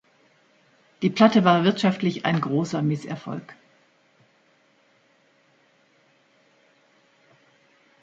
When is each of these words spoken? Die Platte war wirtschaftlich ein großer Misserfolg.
Die 1.03 1.11
Platte 1.11 1.43
war 1.45 1.63
wirtschaftlich 1.63 2.25
ein 2.25 2.41
großer 2.41 2.81
Misserfolg. 2.81 3.55